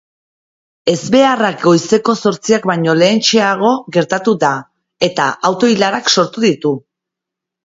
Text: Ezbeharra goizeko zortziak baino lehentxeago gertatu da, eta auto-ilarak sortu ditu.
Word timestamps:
Ezbeharra 0.93 1.51
goizeko 1.65 2.15
zortziak 2.29 2.65
baino 2.71 2.95
lehentxeago 3.01 3.69
gertatu 3.99 4.33
da, 4.47 4.51
eta 5.09 5.29
auto-ilarak 5.51 6.11
sortu 6.17 6.47
ditu. 6.49 6.75